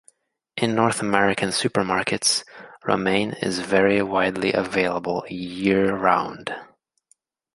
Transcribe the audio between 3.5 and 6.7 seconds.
very widely available year-round.